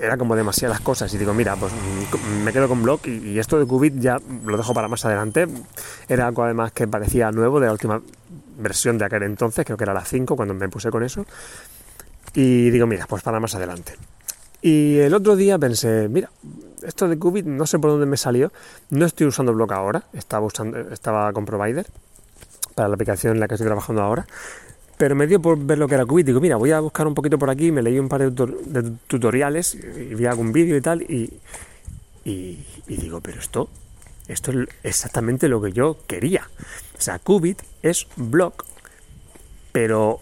era 0.00 0.16
como 0.16 0.34
demasiadas 0.34 0.80
cosas 0.80 1.12
y 1.14 1.18
digo, 1.18 1.32
mira, 1.34 1.54
pues 1.54 1.72
mm, 1.72 2.42
me 2.42 2.52
quedo 2.52 2.66
con 2.68 2.82
blog 2.82 3.06
y, 3.06 3.38
esto 3.38 3.60
de 3.60 3.66
Qubit 3.66 3.94
ya 3.98 4.18
lo 4.44 4.56
dejo 4.56 4.74
para 4.74 4.88
más 4.88 5.04
adelante. 5.04 5.46
Era 6.08 6.26
algo 6.26 6.42
además 6.42 6.72
que 6.72 6.88
parecía 6.88 7.30
nuevo 7.30 7.60
de 7.60 7.66
la 7.66 7.72
última 7.72 8.02
versión 8.58 8.98
de 8.98 9.04
aquel 9.04 9.22
entonces, 9.22 9.64
creo 9.64 9.76
que 9.76 9.84
era 9.84 9.94
la 9.94 10.04
5 10.04 10.34
cuando 10.34 10.54
me 10.54 10.68
puse 10.68 10.90
con 10.90 11.04
eso. 11.04 11.24
Y 12.34 12.70
digo, 12.70 12.88
mira, 12.88 13.06
pues 13.06 13.22
para 13.22 13.38
más 13.38 13.54
adelante. 13.54 13.94
Y 14.62 14.98
el 14.98 15.14
otro 15.14 15.36
día 15.36 15.58
pensé, 15.60 16.08
mira, 16.08 16.28
esto 16.82 17.06
de 17.06 17.16
Qubit 17.18 17.46
no 17.46 17.66
sé 17.66 17.78
por 17.78 17.90
dónde 17.90 18.06
me 18.06 18.16
salió, 18.16 18.52
no 18.90 19.06
estoy 19.06 19.28
usando 19.28 19.54
blog 19.54 19.72
ahora, 19.72 20.02
estaba, 20.12 20.44
usando, 20.44 20.76
estaba 20.90 21.32
con 21.32 21.44
Provider 21.44 21.86
para 22.76 22.88
la 22.88 22.94
aplicación 22.94 23.32
en 23.32 23.40
la 23.40 23.48
que 23.48 23.54
estoy 23.54 23.66
trabajando 23.66 24.02
ahora. 24.02 24.26
Pero 24.98 25.16
me 25.16 25.26
dio 25.26 25.40
por 25.40 25.58
ver 25.58 25.78
lo 25.78 25.88
que 25.88 25.94
era 25.94 26.06
Qubit. 26.06 26.26
Digo, 26.26 26.40
mira, 26.40 26.56
voy 26.56 26.70
a 26.70 26.80
buscar 26.80 27.06
un 27.06 27.14
poquito 27.14 27.38
por 27.38 27.50
aquí. 27.50 27.72
Me 27.72 27.82
leí 27.82 27.98
un 27.98 28.08
par 28.08 28.30
de, 28.30 28.92
tutoriales 29.08 29.74
y 29.74 30.14
vi 30.14 30.26
algún 30.26 30.52
vídeo 30.52 30.76
y 30.76 30.80
tal. 30.80 31.02
Y, 31.02 31.40
digo, 32.86 33.20
pero 33.20 33.40
esto, 33.40 33.68
esto 34.28 34.52
es 34.52 34.68
exactamente 34.82 35.48
lo 35.48 35.60
que 35.60 35.72
yo 35.72 35.98
quería. 36.06 36.48
O 36.96 37.00
sea, 37.00 37.18
Qubit 37.18 37.62
es 37.82 38.06
block, 38.16 38.64
pero 39.72 40.20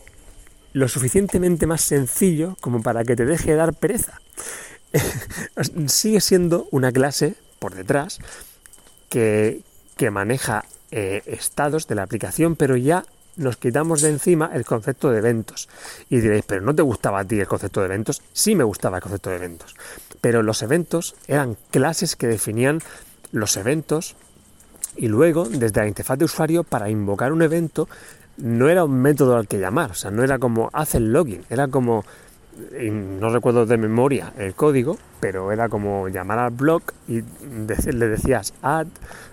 lo 0.72 0.88
suficientemente 0.88 1.66
más 1.66 1.82
sencillo 1.82 2.56
como 2.60 2.82
para 2.82 3.04
que 3.04 3.16
te 3.16 3.26
deje 3.26 3.54
dar 3.54 3.74
pereza. 3.74 4.20
Sigue 5.86 6.20
siendo 6.20 6.68
una 6.70 6.92
clase 6.92 7.34
por 7.58 7.74
detrás 7.74 8.18
que, 9.08 9.60
que 9.96 10.10
maneja 10.10 10.64
eh, 10.96 11.22
estados 11.26 11.88
de 11.88 11.96
la 11.96 12.04
aplicación, 12.04 12.54
pero 12.54 12.76
ya 12.76 13.04
nos 13.34 13.56
quitamos 13.56 14.00
de 14.00 14.10
encima 14.10 14.52
el 14.54 14.64
concepto 14.64 15.10
de 15.10 15.18
eventos. 15.18 15.68
Y 16.08 16.20
diréis, 16.20 16.44
pero 16.46 16.60
¿no 16.60 16.72
te 16.72 16.82
gustaba 16.82 17.18
a 17.18 17.24
ti 17.24 17.40
el 17.40 17.48
concepto 17.48 17.80
de 17.80 17.86
eventos? 17.86 18.22
Sí 18.32 18.54
me 18.54 18.62
gustaba 18.62 18.98
el 18.98 19.02
concepto 19.02 19.30
de 19.30 19.36
eventos. 19.36 19.74
Pero 20.20 20.44
los 20.44 20.62
eventos 20.62 21.16
eran 21.26 21.56
clases 21.72 22.14
que 22.14 22.28
definían 22.28 22.80
los 23.32 23.56
eventos 23.56 24.14
y 24.96 25.08
luego, 25.08 25.48
desde 25.48 25.80
la 25.80 25.88
interfaz 25.88 26.16
de 26.16 26.26
usuario, 26.26 26.62
para 26.62 26.88
invocar 26.88 27.32
un 27.32 27.42
evento, 27.42 27.88
no 28.36 28.68
era 28.68 28.84
un 28.84 29.02
método 29.02 29.36
al 29.36 29.48
que 29.48 29.58
llamar. 29.58 29.90
O 29.90 29.94
sea, 29.94 30.12
no 30.12 30.22
era 30.22 30.38
como 30.38 30.70
haz 30.72 30.94
el 30.94 31.12
login, 31.12 31.44
era 31.50 31.66
como 31.66 32.04
no 32.90 33.30
recuerdo 33.30 33.66
de 33.66 33.76
memoria 33.76 34.32
el 34.38 34.54
código, 34.54 34.98
pero 35.20 35.52
era 35.52 35.68
como 35.68 36.08
llamar 36.08 36.38
al 36.38 36.50
blog 36.50 36.82
y 37.08 37.22
le 37.22 38.08
decías 38.08 38.54
add 38.62 38.86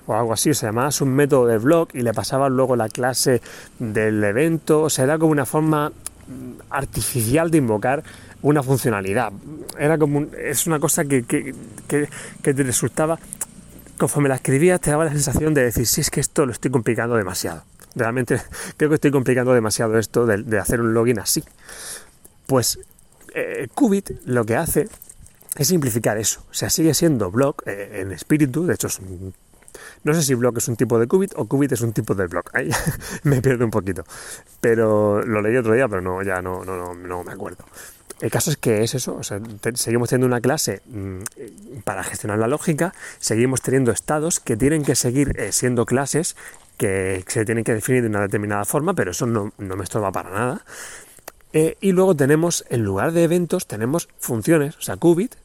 o 0.07 0.15
algo 0.15 0.33
así, 0.33 0.49
o 0.49 0.53
sea, 0.53 0.69
llamabas 0.69 1.01
un 1.01 1.09
método 1.13 1.47
de 1.47 1.57
blog 1.57 1.89
y 1.93 2.01
le 2.01 2.13
pasabas 2.13 2.51
luego 2.51 2.75
la 2.75 2.89
clase 2.89 3.41
del 3.79 4.23
evento, 4.23 4.81
o 4.83 4.89
sea, 4.89 5.05
era 5.05 5.17
como 5.17 5.31
una 5.31 5.45
forma 5.45 5.89
mm, 5.89 6.61
artificial 6.69 7.51
de 7.51 7.57
invocar 7.59 8.03
una 8.41 8.63
funcionalidad. 8.63 9.31
Era 9.77 9.97
como 9.97 10.25
es 10.35 10.65
una 10.65 10.79
cosa 10.79 11.05
que, 11.05 11.23
que, 11.23 12.07
te 12.41 12.63
resultaba, 12.63 13.19
conforme 13.97 14.29
la 14.29 14.35
escribías, 14.35 14.81
te 14.81 14.89
daba 14.89 15.05
la 15.05 15.11
sensación 15.11 15.53
de 15.53 15.63
decir, 15.63 15.85
si 15.85 16.01
es 16.01 16.09
que 16.09 16.19
esto 16.19 16.45
lo 16.45 16.51
estoy 16.51 16.71
complicando 16.71 17.15
demasiado. 17.15 17.63
Realmente 17.95 18.41
creo 18.77 18.89
que 18.89 18.95
estoy 18.95 19.11
complicando 19.11 19.53
demasiado 19.53 19.97
esto 19.99 20.25
de 20.25 20.59
hacer 20.59 20.81
un 20.81 20.93
login 20.93 21.19
así. 21.19 21.43
Pues 22.47 22.79
eh, 23.33 23.67
Qubit 23.73 24.11
lo 24.25 24.45
que 24.45 24.55
hace 24.55 24.88
es 25.55 25.67
simplificar 25.67 26.17
eso. 26.17 26.43
O 26.50 26.53
sea, 26.53 26.69
sigue 26.69 26.93
siendo 26.93 27.31
block 27.31 27.63
eh, 27.67 28.01
en 28.01 28.11
espíritu, 28.11 28.65
de 28.65 28.75
hecho 28.75 28.89
no 30.03 30.13
sé 30.13 30.23
si 30.23 30.33
block 30.33 30.57
es 30.57 30.67
un 30.67 30.75
tipo 30.75 31.00
de 31.00 31.07
qubit 31.07 31.33
o 31.35 31.45
qubit 31.45 31.71
es 31.71 31.81
un 31.81 31.93
tipo 31.93 32.15
de 32.15 32.27
block. 32.27 32.50
Ahí 32.53 32.69
me 33.23 33.41
pierdo 33.41 33.65
un 33.65 33.71
poquito. 33.71 34.03
Pero 34.59 35.21
lo 35.23 35.41
leí 35.41 35.55
otro 35.55 35.73
día, 35.73 35.88
pero 35.88 36.01
no, 36.01 36.21
ya 36.23 36.41
no, 36.41 36.65
no, 36.65 36.93
no, 36.93 37.23
me 37.23 37.31
acuerdo. 37.31 37.65
El 38.19 38.29
caso 38.29 38.51
es 38.51 38.57
que 38.57 38.83
es 38.83 38.93
eso, 38.93 39.15
o 39.15 39.23
sea, 39.23 39.39
seguimos 39.73 40.09
teniendo 40.09 40.27
una 40.27 40.41
clase 40.41 40.81
mm, 40.85 41.79
para 41.83 42.03
gestionar 42.03 42.38
la 42.38 42.47
lógica, 42.47 42.93
seguimos 43.19 43.61
teniendo 43.61 43.91
estados 43.91 44.39
que 44.39 44.55
tienen 44.55 44.83
que 44.83 44.95
seguir 44.95 45.33
eh, 45.39 45.51
siendo 45.51 45.88
clases 45.88 46.35
que 46.77 47.23
se 47.27 47.45
tienen 47.45 47.63
que 47.63 47.73
definir 47.73 48.03
de 48.03 48.09
una 48.09 48.21
determinada 48.21 48.65
forma, 48.65 48.93
pero 48.93 49.11
eso 49.11 49.25
no, 49.25 49.53
no 49.57 49.75
me 49.75 49.83
estorba 49.83 50.11
para 50.11 50.29
nada. 50.29 50.65
Eh, 51.53 51.77
y 51.81 51.91
luego 51.91 52.15
tenemos, 52.15 52.65
en 52.70 52.84
lugar 52.84 53.12
de 53.12 53.24
eventos, 53.24 53.67
tenemos 53.67 54.08
funciones, 54.20 54.77
o 54.77 54.81
sea, 54.81 54.98
qubit, 54.98 55.36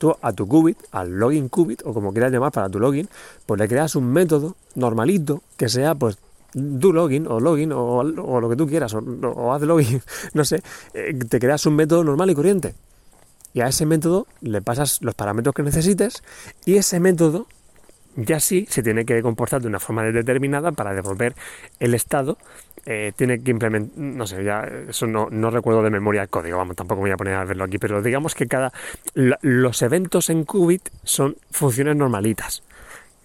Tú 0.00 0.16
a 0.22 0.32
tu 0.32 0.48
qubit, 0.48 0.78
al 0.92 1.10
login 1.10 1.50
qubit, 1.50 1.82
o 1.84 1.92
como 1.92 2.10
quieras 2.10 2.32
llamar 2.32 2.52
para 2.52 2.70
tu 2.70 2.80
login, 2.80 3.06
pues 3.44 3.60
le 3.60 3.68
creas 3.68 3.94
un 3.96 4.10
método 4.10 4.56
normalito 4.74 5.42
que 5.58 5.68
sea 5.68 5.94
pues 5.94 6.16
do 6.54 6.90
login 6.90 7.26
o 7.26 7.38
login 7.38 7.70
o, 7.70 8.02
lo 8.02 8.48
que 8.48 8.56
tú 8.56 8.66
quieras, 8.66 8.94
o, 8.94 9.52
haz 9.52 9.60
login, 9.60 10.00
no 10.32 10.46
sé, 10.46 10.62
eh, 10.94 11.12
te 11.28 11.38
creas 11.38 11.66
un 11.66 11.76
método 11.76 12.02
normal 12.02 12.30
y 12.30 12.34
corriente. 12.34 12.74
Y 13.52 13.60
a 13.60 13.68
ese 13.68 13.84
método 13.84 14.26
le 14.40 14.62
pasas 14.62 15.02
los 15.02 15.14
parámetros 15.14 15.54
que 15.54 15.62
necesites 15.62 16.22
y 16.64 16.76
ese 16.76 16.98
método 16.98 17.46
ya 18.16 18.40
sí 18.40 18.66
se 18.68 18.82
tiene 18.82 19.04
que 19.04 19.22
comportar 19.22 19.60
de 19.60 19.68
una 19.68 19.80
forma 19.80 20.04
determinada 20.04 20.72
para 20.72 20.94
devolver 20.94 21.34
el 21.78 21.94
estado. 21.94 22.38
Eh, 22.86 23.12
tiene 23.14 23.42
que 23.42 23.50
implementar, 23.50 23.98
no 23.98 24.26
sé, 24.26 24.42
ya 24.42 24.66
eso 24.88 25.06
no, 25.06 25.28
no, 25.30 25.50
recuerdo 25.50 25.82
de 25.82 25.90
memoria 25.90 26.22
el 26.22 26.30
código, 26.30 26.56
vamos, 26.56 26.76
tampoco 26.76 27.02
voy 27.02 27.10
a 27.10 27.16
poner 27.16 27.34
a 27.34 27.44
verlo 27.44 27.64
aquí, 27.64 27.76
pero 27.76 28.00
digamos 28.00 28.34
que 28.34 28.46
cada 28.46 28.72
los 29.12 29.82
eventos 29.82 30.30
en 30.30 30.44
qubit 30.44 30.88
son 31.04 31.36
funciones 31.50 31.96
normalitas 31.96 32.62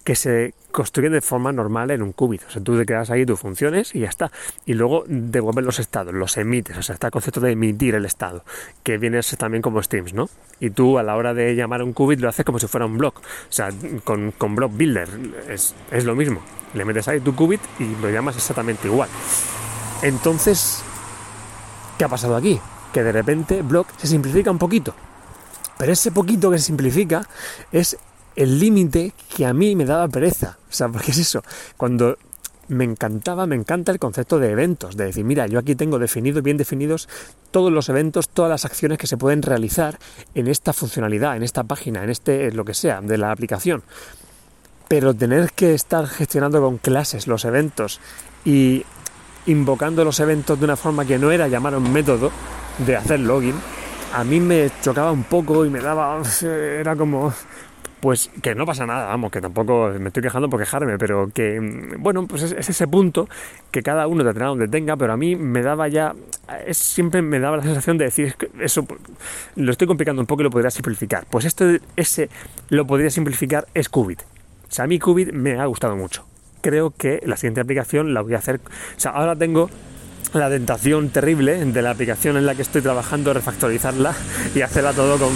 que 0.05 0.15
se 0.15 0.53
construyen 0.71 1.11
de 1.11 1.21
forma 1.21 1.51
normal 1.51 1.89
en 1.89 2.03
un 2.03 2.13
qubit. 2.13 2.43
O 2.47 2.51
sea, 2.51 2.61
tú 2.61 2.77
te 2.77 2.85
quedas 2.85 3.09
ahí 3.09 3.25
tus 3.25 3.39
funciones 3.39 3.95
y 3.95 4.01
ya 4.01 4.07
está. 4.07 4.31
Y 4.65 4.75
luego 4.75 5.03
devuelves 5.07 5.65
los 5.65 5.79
estados, 5.79 6.13
los 6.13 6.37
emites. 6.37 6.77
O 6.77 6.83
sea, 6.83 6.93
está 6.93 7.07
el 7.07 7.11
concepto 7.11 7.39
de 7.39 7.51
emitir 7.51 7.95
el 7.95 8.05
estado, 8.05 8.45
que 8.83 8.99
viene 8.99 9.19
también 9.37 9.63
como 9.63 9.81
streams, 9.81 10.13
¿no? 10.13 10.29
Y 10.59 10.69
tú 10.69 10.99
a 10.99 11.03
la 11.03 11.15
hora 11.15 11.33
de 11.33 11.55
llamar 11.55 11.81
un 11.81 11.91
qubit 11.91 12.19
lo 12.19 12.29
haces 12.29 12.45
como 12.45 12.59
si 12.59 12.67
fuera 12.67 12.85
un 12.85 12.99
block. 12.99 13.17
O 13.17 13.21
sea, 13.51 13.71
con, 14.03 14.31
con 14.31 14.53
block 14.53 14.77
builder 14.77 15.09
es, 15.49 15.73
es 15.89 16.05
lo 16.05 16.15
mismo. 16.15 16.39
Le 16.75 16.85
metes 16.85 17.07
ahí 17.07 17.19
tu 17.19 17.35
qubit 17.35 17.61
y 17.79 17.95
lo 17.99 18.11
llamas 18.11 18.35
exactamente 18.35 18.87
igual. 18.87 19.09
Entonces, 20.03 20.83
¿qué 21.97 22.05
ha 22.05 22.09
pasado 22.09 22.35
aquí? 22.35 22.59
Que 22.93 23.01
de 23.01 23.11
repente 23.11 23.63
block 23.63 23.87
se 23.97 24.05
simplifica 24.05 24.51
un 24.51 24.59
poquito. 24.59 24.93
Pero 25.79 25.91
ese 25.91 26.11
poquito 26.11 26.51
que 26.51 26.59
se 26.59 26.65
simplifica 26.65 27.27
es 27.71 27.97
el 28.35 28.59
límite 28.59 29.13
que 29.35 29.45
a 29.45 29.53
mí 29.53 29.75
me 29.75 29.85
daba 29.85 30.07
pereza. 30.07 30.57
O 30.69 30.73
sea, 30.73 30.89
porque 30.89 31.11
es 31.11 31.17
eso, 31.17 31.43
cuando 31.77 32.17
me 32.67 32.83
encantaba, 32.83 33.45
me 33.45 33.55
encanta 33.55 33.91
el 33.91 33.99
concepto 33.99 34.39
de 34.39 34.49
eventos, 34.49 34.97
de 34.97 35.05
decir, 35.05 35.23
mira, 35.23 35.47
yo 35.47 35.59
aquí 35.59 35.75
tengo 35.75 35.99
definidos, 35.99 36.41
bien 36.41 36.57
definidos 36.57 37.07
todos 37.51 37.71
los 37.71 37.89
eventos, 37.89 38.29
todas 38.29 38.49
las 38.49 38.65
acciones 38.65 38.97
que 38.97 39.07
se 39.07 39.17
pueden 39.17 39.41
realizar 39.41 39.99
en 40.33 40.47
esta 40.47 40.73
funcionalidad, 40.73 41.35
en 41.37 41.43
esta 41.43 41.63
página, 41.63 42.03
en 42.03 42.09
este, 42.09 42.51
lo 42.51 42.65
que 42.65 42.73
sea, 42.73 43.01
de 43.01 43.17
la 43.17 43.31
aplicación. 43.31 43.83
Pero 44.87 45.13
tener 45.13 45.51
que 45.51 45.73
estar 45.73 46.07
gestionando 46.07 46.61
con 46.61 46.77
clases 46.77 47.27
los 47.27 47.45
eventos 47.45 47.99
y 48.43 48.83
invocando 49.47 50.03
los 50.03 50.19
eventos 50.19 50.59
de 50.59 50.65
una 50.65 50.75
forma 50.75 51.05
que 51.05 51.19
no 51.19 51.31
era 51.31 51.47
llamar 51.47 51.75
a 51.75 51.77
un 51.77 51.91
método 51.91 52.31
de 52.85 52.95
hacer 52.95 53.19
login, 53.19 53.55
a 54.13 54.23
mí 54.23 54.39
me 54.39 54.71
chocaba 54.81 55.11
un 55.11 55.23
poco 55.23 55.65
y 55.65 55.69
me 55.69 55.81
daba, 55.81 56.21
era 56.41 56.95
como, 56.95 57.33
pues 58.05 58.29
que 58.43 58.53
no 58.53 58.67
pasa 58.67 58.85
nada, 58.85 59.07
vamos, 59.07 59.31
que 59.31 59.41
tampoco 59.41 59.91
me 59.99 60.09
estoy 60.09 60.21
quejando 60.21 60.47
por 60.47 60.59
quejarme, 60.59 60.99
pero 60.99 61.31
que, 61.33 61.59
mm, 61.59 62.03
bueno, 62.03 62.27
pues 62.27 62.43
es, 62.43 62.51
ese 62.51 62.87
punto 62.87 63.27
que 63.71 63.81
cada 63.81 64.05
uno 64.05 64.23
tendrá 64.23 64.45
donde 64.45 64.67
tenga, 64.67 64.95
pero 64.95 65.13
a 65.13 65.17
mí 65.17 65.35
me 65.35 65.63
daba 65.63 65.87
ya, 65.87 66.13
es, 66.67 66.77
siempre 66.77 67.23
me 67.23 67.39
daba 67.39 67.57
la 67.57 67.63
sensación 67.63 67.97
de 67.97 68.05
decir, 68.05 68.35
eso 68.59 68.85
pues, 68.85 69.01
lo 69.55 69.71
estoy 69.71 69.87
complicando 69.87 70.21
un 70.21 70.27
poco 70.27 70.41
y 70.41 70.43
lo 70.43 70.51
podría 70.51 70.69
simplificar. 70.69 71.25
Pues 71.31 71.45
esto, 71.45 71.65
ese 71.95 72.29
lo 72.69 72.85
podría 72.85 73.09
simplificar 73.09 73.65
es 73.73 73.89
Qubit. 73.89 74.21
O 74.21 74.71
sea, 74.71 74.85
a 74.85 74.87
mí 74.87 74.99
Qubit 74.99 75.31
me 75.31 75.59
ha 75.59 75.65
gustado 75.65 75.95
mucho. 75.95 76.27
Creo 76.61 76.91
que 76.91 77.23
la 77.25 77.37
siguiente 77.37 77.61
aplicación 77.61 78.13
la 78.13 78.21
voy 78.21 78.35
a 78.35 78.37
hacer, 78.37 78.57
o 78.57 78.99
sea, 78.99 79.13
ahora 79.13 79.35
tengo 79.35 79.67
la 80.39 80.49
tentación 80.49 81.09
terrible 81.09 81.63
de 81.63 81.81
la 81.81 81.91
aplicación 81.91 82.37
en 82.37 82.45
la 82.45 82.55
que 82.55 82.61
estoy 82.61 82.81
trabajando, 82.81 83.33
refactorizarla 83.33 84.13
y 84.53 84.61
hacerla 84.61 84.93
todo 84.93 85.17
con, 85.17 85.33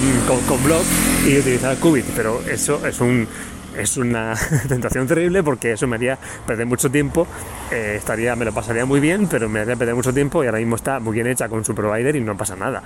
con, 0.48 0.63
blog 0.63 0.82
y 1.27 1.38
utilizar 1.38 1.77
Qubit. 1.77 2.06
Pero 2.15 2.41
eso 2.48 2.86
es 2.86 3.00
un 3.00 3.27
es 3.77 3.98
una 3.98 4.36
tentación 4.68 5.08
terrible 5.08 5.44
porque 5.44 5.74
eso 5.74 5.88
me 5.88 5.96
haría 5.96 6.18
perder 6.46 6.65
mucho 6.65 6.89
tiempo, 6.89 7.27
eh, 7.72 7.96
estaría, 7.98 8.36
me 8.36 8.46
lo 8.46 8.53
pasaría 8.53 8.86
muy 8.86 9.00
bien, 9.00 9.27
pero 9.27 9.48
me 9.48 9.60
haría 9.60 9.75
perder 9.75 9.96
mucho 9.96 10.13
tiempo 10.13 10.44
y 10.44 10.48
ahora 10.48 10.60
mismo 10.60 10.75
está 10.75 11.00
muy 11.00 11.13
bien 11.13 11.27
hecha 11.27 11.48
con 11.48 11.63
su 11.63 11.74
provider 11.75 12.15
y 12.15 12.22
no 12.22 12.36
pasa 12.36 12.56
nada. 12.56 12.84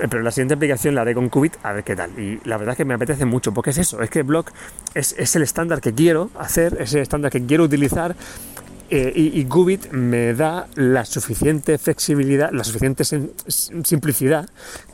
Eh, 0.00 0.06
pero 0.08 0.22
la 0.22 0.30
siguiente 0.30 0.54
aplicación 0.54 0.94
la 0.94 1.02
haré 1.02 1.14
con 1.14 1.28
Qubit 1.28 1.56
a 1.62 1.72
ver 1.72 1.84
qué 1.84 1.96
tal. 1.96 2.10
Y 2.18 2.40
la 2.44 2.56
verdad 2.56 2.72
es 2.72 2.76
que 2.76 2.84
me 2.84 2.94
apetece 2.94 3.24
mucho 3.24 3.52
porque 3.52 3.70
es 3.70 3.78
eso, 3.78 4.02
es 4.02 4.10
que 4.10 4.22
Block 4.22 4.52
es, 4.94 5.14
es 5.18 5.34
el 5.36 5.42
estándar 5.42 5.80
que 5.80 5.92
quiero 5.92 6.30
hacer, 6.38 6.76
es 6.80 6.94
el 6.94 7.00
estándar 7.00 7.30
que 7.30 7.44
quiero 7.44 7.64
utilizar 7.64 8.14
eh, 8.90 9.12
y, 9.14 9.44
Qubit 9.44 9.90
me 9.92 10.32
da 10.32 10.66
la 10.74 11.04
suficiente 11.04 11.76
flexibilidad, 11.76 12.50
la 12.52 12.64
suficiente 12.64 13.04
simplicidad 13.04 14.48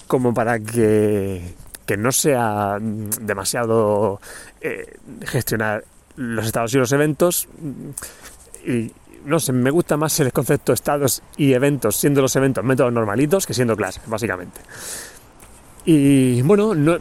como 0.09 0.35
para 0.35 0.59
que, 0.59 1.55
no 1.97 2.11
sea 2.11 2.79
demasiado 2.81 4.21
eh, 4.61 4.97
gestionar 5.23 5.85
los 6.17 6.47
estados 6.47 6.75
y 6.75 6.79
los 6.79 6.91
eventos. 6.91 7.49
Y 8.67 8.91
no 9.25 9.39
sé, 9.39 9.53
me 9.53 9.71
gusta 9.71 9.97
más 9.97 10.19
el 10.21 10.33
concepto 10.33 10.73
estados 10.73 11.23
y 11.37 11.53
eventos, 11.53 11.97
siendo 11.97 12.21
los 12.21 12.35
eventos 12.37 12.65
métodos 12.65 12.93
normalitos 12.93 13.47
que 13.47 13.55
siendo 13.55 13.77
clases, 13.77 14.03
básicamente. 14.07 14.61
Y 15.85 16.41
bueno, 16.43 16.75
no, 16.75 16.97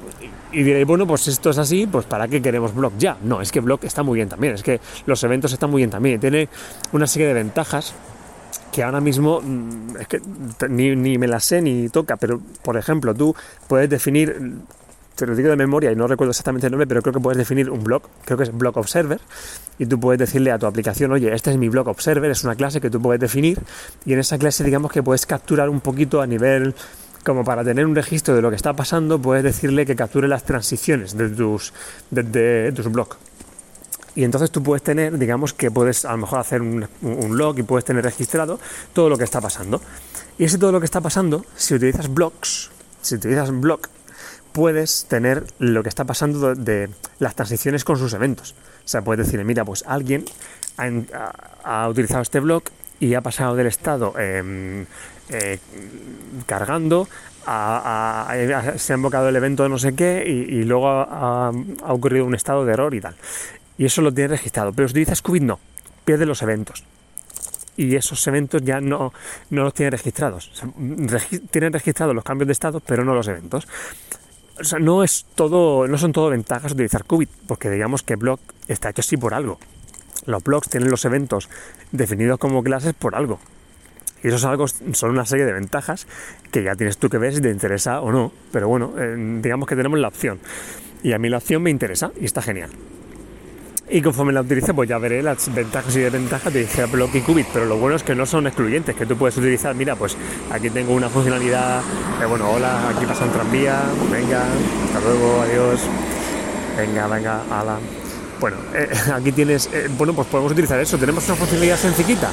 y 0.51 0.63
diréis, 0.63 0.85
bueno, 0.85 1.07
pues 1.07 1.27
esto 1.27 1.49
es 1.49 1.57
así, 1.57 1.87
pues 1.87 2.05
¿para 2.05 2.27
qué 2.27 2.41
queremos 2.41 2.75
Block 2.75 2.93
ya? 2.97 3.17
No, 3.23 3.41
es 3.41 3.51
que 3.51 3.59
Block 3.59 3.83
está 3.85 4.03
muy 4.03 4.17
bien 4.17 4.29
también, 4.29 4.53
es 4.53 4.63
que 4.63 4.79
los 5.05 5.23
eventos 5.23 5.51
están 5.53 5.71
muy 5.71 5.79
bien 5.79 5.89
también, 5.89 6.19
tiene 6.19 6.49
una 6.91 7.07
serie 7.07 7.27
de 7.27 7.33
ventajas 7.33 7.93
que 8.71 8.83
ahora 8.83 9.01
mismo 9.01 9.41
mm, 9.41 9.97
es 9.99 10.07
que 10.07 10.21
ni, 10.69 11.17
me 11.17 11.27
las 11.27 11.45
sé 11.45 11.61
ni 11.61 11.89
toca, 11.89 12.17
pero 12.17 12.41
por 12.61 12.77
ejemplo, 12.77 13.13
tú 13.15 13.35
puedes 13.67 13.89
definir 13.89 14.53
te 15.15 15.27
lo 15.27 15.35
digo 15.35 15.49
de 15.49 15.55
memoria 15.55 15.91
y 15.91 15.95
no 15.95 16.07
recuerdo 16.07 16.31
exactamente 16.31 16.65
el 16.67 16.71
nombre, 16.71 16.87
pero 16.87 17.03
creo 17.03 17.13
que 17.13 17.19
puedes 17.19 17.37
definir 17.37 17.69
un 17.69 17.83
block, 17.83 18.07
creo 18.25 18.35
que 18.35 18.45
es 18.45 18.57
block 18.57 18.77
observer, 18.77 19.21
y 19.77 19.85
tú 19.85 19.99
puedes 19.99 20.19
decirle 20.19 20.51
a 20.51 20.57
tu 20.57 20.65
aplicación, 20.65 21.11
oye, 21.11 21.31
este 21.33 21.51
es 21.51 21.57
mi 21.57 21.69
block 21.69 21.87
observer, 21.87 22.31
es 22.31 22.43
una 22.43 22.55
clase 22.55 22.81
que 22.81 22.89
tú 22.89 22.99
puedes 22.99 23.21
definir, 23.21 23.59
y 24.05 24.13
en 24.13 24.19
esa 24.19 24.39
clase 24.39 24.63
digamos 24.63 24.91
que 24.91 25.03
puedes 25.03 25.27
capturar 25.27 25.69
un 25.69 25.81
poquito 25.81 26.19
a 26.19 26.25
nivel 26.25 26.73
como 27.23 27.43
para 27.43 27.63
tener 27.63 27.85
un 27.85 27.95
registro 27.95 28.35
de 28.35 28.41
lo 28.41 28.49
que 28.49 28.55
está 28.55 28.73
pasando, 28.73 29.19
puedes 29.19 29.43
decirle 29.43 29.85
que 29.85 29.95
capture 29.95 30.27
las 30.27 30.43
transiciones 30.43 31.17
de 31.17 31.29
tus, 31.29 31.73
de, 32.11 32.71
tus 32.75 32.91
blogs. 32.91 33.17
Y 34.15 34.23
entonces 34.23 34.51
tú 34.51 34.61
puedes 34.61 34.83
tener, 34.83 35.17
digamos 35.17 35.53
que 35.53 35.71
puedes 35.71 36.05
a 36.05 36.11
lo 36.11 36.19
mejor 36.19 36.39
hacer 36.39 36.61
un, 36.61 36.87
log 37.01 37.57
y 37.57 37.63
puedes 37.63 37.85
tener 37.85 38.03
registrado 38.03 38.59
todo 38.93 39.09
lo 39.09 39.17
que 39.17 39.23
está 39.23 39.41
pasando. 39.41 39.81
Y 40.37 40.43
ese 40.43 40.57
todo 40.57 40.71
lo 40.71 40.79
que 40.79 40.85
está 40.85 41.01
pasando, 41.01 41.45
si 41.55 41.73
utilizas 41.73 42.13
blocks, 42.13 42.69
si 43.01 43.15
utilizas 43.15 43.49
block, 43.51 43.89
puedes 44.51 45.05
tener 45.05 45.45
lo 45.57 45.81
que 45.81 45.89
está 45.89 46.05
pasando 46.05 46.53
de, 46.53 46.89
las 47.19 47.35
transiciones 47.35 47.83
con 47.83 47.97
sus 47.97 48.13
eventos. 48.13 48.53
O 48.85 48.87
sea, 48.87 49.01
puedes 49.01 49.25
decirle, 49.25 49.45
mira, 49.45 49.65
pues 49.65 49.83
alguien 49.87 50.25
ha, 50.77 51.87
utilizado 51.89 52.21
este 52.21 52.39
block 52.39 52.69
y 52.99 53.15
ha 53.15 53.21
pasado 53.21 53.55
del 53.55 53.67
estado 53.67 54.13
em, 54.19 54.85
eh, 55.29 55.59
cargando, 56.45 57.07
se 57.45 58.93
ha 58.93 58.95
invocado 58.95 59.29
el 59.29 59.35
evento 59.35 59.63
de 59.63 59.69
no 59.69 59.77
sé 59.77 59.95
qué 59.95 60.23
y, 60.25 60.63
luego 60.63 60.89
ha, 60.89 61.51
ocurrido 61.87 62.25
un 62.25 62.35
estado 62.35 62.65
de 62.65 62.73
error 62.73 62.93
y 62.93 63.01
tal. 63.01 63.15
Y 63.77 63.85
eso 63.85 64.01
lo 64.01 64.13
tiene 64.13 64.29
registrado. 64.29 64.71
Pero 64.73 64.87
si 64.87 64.93
utilizas 64.93 65.21
Qubit 65.21 65.43
no, 65.43 65.59
pierde 66.05 66.25
los 66.25 66.41
eventos. 66.41 66.83
Y 67.75 67.95
esos 67.95 68.25
eventos 68.27 68.61
ya 68.61 68.79
no, 68.79 69.13
no 69.49 69.63
los 69.63 69.73
tiene 69.73 69.89
registrados. 69.89 70.51
tienen 71.51 71.73
registrados 71.73 72.15
los 72.15 72.23
cambios 72.23 72.47
de 72.47 72.53
estado, 72.53 72.79
pero 72.79 73.03
no 73.03 73.13
los 73.15 73.27
eventos. 73.27 73.67
O 74.59 74.63
sea, 74.63 74.77
no 74.77 75.03
es 75.03 75.25
todo, 75.33 75.87
no 75.87 75.97
son 75.97 76.11
todo 76.11 76.29
ventajas 76.29 76.73
utilizar 76.73 77.03
Qubit, 77.05 77.29
porque 77.47 77.71
digamos 77.71 78.03
que 78.03 78.15
Block 78.15 78.39
está 78.67 78.89
hecho 78.89 79.01
así 79.01 79.17
por 79.17 79.33
algo. 79.33 79.57
Los 80.25 80.43
blogs 80.43 80.69
tienen 80.69 80.89
los 80.89 81.03
eventos 81.05 81.49
definidos 81.91 82.39
como 82.39 82.63
clases 82.63 82.93
por 82.93 83.15
algo. 83.15 83.39
Y 84.23 84.27
eso 84.27 84.37
es 84.37 84.45
algo, 84.45 84.67
son 84.67 85.11
una 85.11 85.25
serie 85.25 85.45
de 85.45 85.53
ventajas 85.53 86.07
que 86.51 86.63
ya 86.63 86.75
tienes 86.75 86.97
tú 86.97 87.09
que 87.09 87.17
ver 87.17 87.33
si 87.33 87.41
te 87.41 87.49
interesa 87.49 88.01
o 88.01 88.11
no. 88.11 88.31
Pero 88.51 88.67
bueno, 88.67 88.93
eh, 88.97 89.39
digamos 89.41 89.67
que 89.67 89.75
tenemos 89.75 89.99
la 89.99 90.07
opción. 90.07 90.39
Y 91.03 91.11
a 91.11 91.19
mí 91.19 91.29
la 91.29 91.37
opción 91.37 91.61
me 91.61 91.69
interesa 91.69 92.11
y 92.19 92.25
está 92.25 92.41
genial. 92.41 92.69
Y 93.89 94.01
conforme 94.01 94.31
la 94.31 94.41
utilice, 94.41 94.73
pues 94.73 94.87
ya 94.87 94.97
veré 94.97 95.21
las 95.21 95.53
ventajas 95.53 95.95
y 95.97 95.99
desventajas 95.99 96.53
de 96.53 96.61
dije 96.61 96.85
Block 96.85 97.13
y 97.15 97.21
Qubit. 97.21 97.47
Pero 97.53 97.65
lo 97.65 97.77
bueno 97.77 97.97
es 97.97 98.03
que 98.03 98.15
no 98.15 98.25
son 98.25 98.47
excluyentes, 98.47 98.95
que 98.95 99.05
tú 99.05 99.17
puedes 99.17 99.37
utilizar, 99.37 99.75
mira, 99.75 99.95
pues 99.95 100.15
aquí 100.51 100.69
tengo 100.69 100.93
una 100.93 101.09
funcionalidad, 101.09 101.81
de, 102.19 102.25
bueno, 102.25 102.49
hola, 102.49 102.89
aquí 102.89 103.05
pasa 103.05 103.25
un 103.25 103.31
tranvía, 103.31 103.81
venga, 104.09 104.45
hasta 104.85 104.99
luego, 105.01 105.41
adiós, 105.41 105.81
venga, 106.77 107.07
venga, 107.07 107.41
ala. 107.51 107.77
Bueno, 108.39 108.57
eh, 108.73 108.89
aquí 109.13 109.33
tienes, 109.33 109.69
eh, 109.73 109.89
bueno, 109.97 110.13
pues 110.13 110.27
podemos 110.29 110.53
utilizar 110.53 110.79
eso. 110.79 110.97
Tenemos 110.97 111.27
una 111.27 111.35
funcionalidad 111.35 111.77
sencillita, 111.77 112.31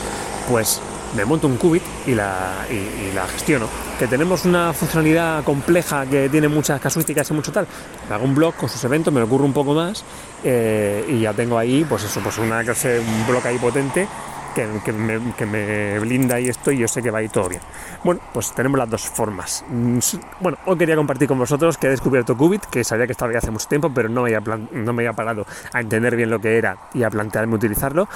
pues 0.49 0.80
me 1.17 1.25
monto 1.25 1.47
un 1.47 1.57
qubit 1.57 1.83
y 2.07 2.14
la, 2.14 2.67
y, 2.71 3.14
la 3.14 3.26
gestiono. 3.26 3.67
Que 3.99 4.07
tenemos 4.07 4.45
una 4.45 4.73
funcionalidad 4.73 5.45
compleja 5.45 6.07
que 6.07 6.29
tiene 6.29 6.49
muchas 6.49 6.81
casuísticas 6.81 7.31
y 7.31 7.35
mucho 7.35 7.52
tal. 7.52 7.67
Me 8.09 8.14
hago 8.14 8.25
un 8.25 8.35
blog 8.35 8.55
con 8.55 8.69
sus 8.69 8.83
eventos, 8.85 9.12
me 9.12 9.21
lo 9.21 9.26
ocurre 9.26 9.45
un 9.45 9.52
poco 9.52 9.75
más 9.75 10.05
eh, 10.45 11.05
y 11.09 11.21
ya 11.21 11.33
tengo 11.33 11.59
ahí, 11.59 11.85
pues 11.88 12.05
eso, 12.05 12.21
pues 12.21 12.38
una 12.38 12.62
clase, 12.62 13.00
un 13.00 13.26
blog 13.26 13.47
ahí 13.47 13.59
potente 13.59 14.07
que, 14.55 15.47
me, 15.47 15.99
blinda 15.99 16.40
y 16.40 16.49
esto 16.49 16.71
y 16.71 16.79
yo 16.79 16.88
sé 16.88 17.02
que 17.02 17.11
va 17.11 17.19
a 17.19 17.23
ir 17.23 17.31
todo 17.31 17.49
bien. 17.49 17.62
Bueno, 18.05 18.21
pues 18.33 18.52
tenemos 18.52 18.79
las 18.79 18.90
dos 18.90 19.02
formas. 19.02 19.64
Mm, 19.69 19.99
bueno, 20.40 20.59
hoy 20.67 20.76
quería 20.76 20.97
compartir 20.97 21.29
con 21.29 21.38
vosotros 21.38 21.79
que 21.79 21.87
he 21.87 21.90
descubierto 21.90 22.37
Qubit, 22.37 22.67
que 22.67 22.85
sabía 22.85 23.07
que 23.07 23.12
estaba 23.12 23.33
ya 23.33 23.38
hace 23.38 23.50
mucho 23.50 23.69
tiempo, 23.69 23.90
pero 23.93 24.09
no 24.09 24.23
me 24.23 24.35
había, 24.35 24.57
no 24.73 24.93
me 24.93 25.02
había 25.02 25.12
parado 25.12 25.47
a 25.73 25.81
entender 25.81 26.17
bien 26.17 26.31
lo 26.31 26.40
que 26.40 26.59
era 26.59 26.76
y 26.95 27.02
a 27.02 27.11
plantearme 27.11 27.55
utilizarlo 27.55 28.09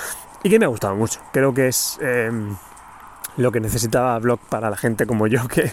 y 0.42 0.50
que 0.50 0.58
me 0.58 0.64
ha 0.64 0.68
gustado 0.68 0.94
mucho. 0.94 1.20
Creo 1.32 1.52
que 1.54 1.68
es... 1.68 1.98
Em, 2.00 2.54
lo 3.36 3.50
que 3.52 3.60
necesitaba 3.60 4.18
Blog 4.18 4.40
para 4.48 4.70
la 4.70 4.76
gente 4.76 5.06
como 5.06 5.26
yo, 5.26 5.46
que, 5.48 5.72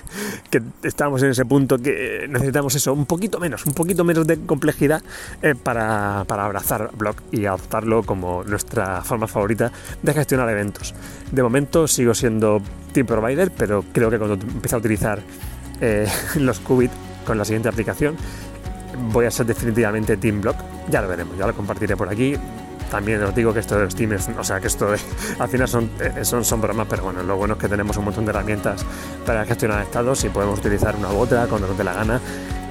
que 0.50 0.62
estábamos 0.84 1.22
en 1.24 1.32
ese 1.32 1.46
punto 1.46 1.77
que 1.77 2.27
necesitamos 2.30 2.75
eso, 2.75 2.94
un 2.94 3.06
poquito 3.06 3.39
menos, 3.39 3.65
un 3.65 3.74
poquito 3.74 4.03
menos 4.03 4.25
de 4.27 4.39
complejidad 4.39 5.01
eh, 5.41 5.56
para, 5.56 6.24
para, 6.27 6.46
abrazar 6.46 6.91
Blog 6.96 7.15
y 7.32 7.46
adoptarlo 7.46 8.03
como 8.03 8.44
nuestra 8.44 9.01
forma 9.03 9.27
favorita 9.27 9.72
de 10.01 10.13
gestionar 10.13 10.50
eventos. 10.50 10.94
De 11.32 11.44
momento 11.44 11.88
sigo 11.88 12.13
siendo 12.13 12.62
Team 12.94 13.06
Provider, 13.06 13.51
pero 13.51 13.84
creo 13.91 14.10
que 14.10 14.18
cuando 14.18 14.36
empiece 14.36 14.75
a 14.75 14.80
utilizar 14.80 15.20
eh, 15.80 16.08
los 16.36 16.60
Qubit 16.60 16.91
con 17.25 17.38
la 17.38 17.46
siguiente 17.46 17.70
aplicación, 17.70 18.15
voy 19.12 19.25
a 19.25 19.32
ser 19.32 19.46
definitivamente 19.46 20.18
Team 20.18 20.41
Blog. 20.41 20.56
Ya 20.89 21.01
lo 21.01 21.08
veremos, 21.08 21.38
ya 21.38 21.48
lo 21.48 21.56
compartiré 21.56 21.96
por 21.96 22.10
aquí 22.10 22.36
también 22.92 23.24
os 23.24 23.34
digo 23.34 23.54
que 23.54 23.62
esto 23.62 23.76
de 23.76 23.86
los 23.86 23.96
teams, 23.96 24.30
o 24.38 24.44
sea, 24.44 24.60
que 24.60 24.68
esto 24.68 24.90
al 25.40 25.50
final 25.50 25.68
son, 25.68 25.90
eh, 26.00 26.24
son, 26.24 26.44
son 26.44 26.62
bromas, 26.62 26.86
pero 26.90 27.04
bueno, 27.04 27.24
lo 27.24 27.38
bueno 27.38 27.56
es 27.56 27.60
que 27.60 27.70
tenemos 27.70 27.98
un 27.98 28.06
montón 28.06 28.26
de 28.26 28.32
herramientas 28.32 28.86
para 29.26 29.46
gestionar 29.46 29.82
estados 29.82 30.24
y 30.26 30.30
podemos 30.30 30.60
utilizar 30.60 30.96
una 30.96 31.10
u 31.10 31.18
otra 31.18 31.48
cuando 31.48 31.68
nos 31.68 31.78
dé 31.78 31.84
la 31.84 31.94
gana 31.94 32.20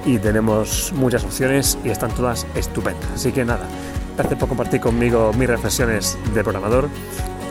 y 0.05 0.17
tenemos 0.19 0.93
muchas 0.95 1.23
opciones 1.23 1.77
y 1.83 1.89
están 1.89 2.11
todas 2.11 2.45
estupendas. 2.55 3.09
Así 3.13 3.31
que 3.31 3.43
nada, 3.43 3.65
gracias 4.15 4.39
por 4.39 4.47
compartir 4.47 4.79
conmigo 4.79 5.33
mis 5.33 5.47
reflexiones 5.47 6.17
de 6.33 6.43
programador. 6.43 6.87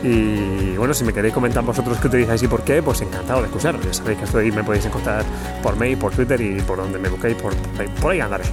Y 0.02 0.76
bueno, 0.78 0.94
si 0.94 1.04
me 1.04 1.12
queréis 1.12 1.34
comentar 1.34 1.62
vosotros 1.62 1.98
qué 1.98 2.08
utilizáis 2.08 2.42
y 2.42 2.48
por 2.48 2.62
qué, 2.62 2.82
pues 2.82 3.02
encantado 3.02 3.40
de 3.40 3.48
escucharos. 3.48 3.84
Ya 3.84 3.92
sabéis 3.92 4.18
que 4.18 4.24
estoy, 4.24 4.50
me 4.50 4.64
podéis 4.64 4.86
encontrar 4.86 5.24
por 5.62 5.76
mail, 5.76 5.98
por 5.98 6.12
Twitter 6.12 6.40
y 6.40 6.60
por 6.62 6.78
donde 6.78 6.98
me 6.98 7.10
busquéis, 7.10 7.36
por 7.36 8.12
ahí 8.12 8.20
andaré. 8.20 8.44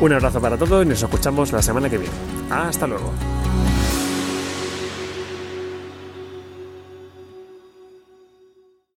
Un 0.00 0.12
abrazo 0.12 0.40
para 0.40 0.58
todos 0.58 0.84
y 0.84 0.88
nos 0.88 1.02
escuchamos 1.02 1.52
la 1.52 1.62
semana 1.62 1.88
que 1.88 1.96
viene. 1.96 2.14
Hasta 2.50 2.86
luego. 2.86 3.12